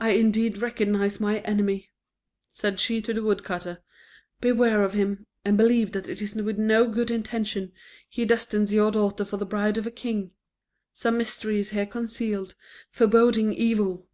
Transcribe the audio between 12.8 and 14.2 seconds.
foreboding evil."